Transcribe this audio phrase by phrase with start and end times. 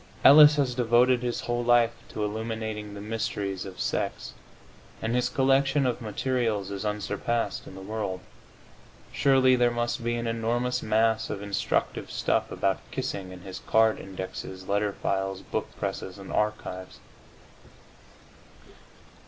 [0.25, 4.33] Ellis has devoted his whole life to illuminating the mysteries of sex,
[4.99, 8.19] and his collection of materials is unsurpassed in the world.
[9.11, 13.99] Surely there must be an enormous mass of instructive stuff about kissing in his card
[13.99, 16.99] indexes, letter files, book presses and archives.